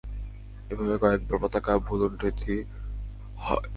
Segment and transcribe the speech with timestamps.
[0.71, 2.41] এভাবে কয়েকবার পতাকা ভূলুণ্ঠিত
[3.37, 3.67] হয়।